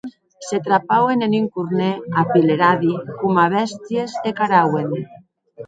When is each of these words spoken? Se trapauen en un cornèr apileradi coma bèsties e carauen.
Se 0.47 0.57
trapauen 0.67 1.19
en 1.25 1.31
un 1.39 1.45
cornèr 1.53 1.93
apileradi 2.23 2.93
coma 3.19 3.45
bèsties 3.55 4.11
e 4.29 4.31
carauen. 4.39 4.87